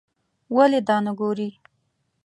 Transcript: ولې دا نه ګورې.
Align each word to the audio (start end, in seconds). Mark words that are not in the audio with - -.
ولې 0.55 0.79
دا 0.87 0.97
نه 1.05 1.11
ګورې. 1.19 1.49